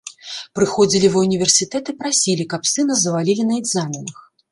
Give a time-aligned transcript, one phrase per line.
[0.59, 4.17] Прыходзілі ва ўніверсітэт і прасілі, каб сына завалілі на экзаменах.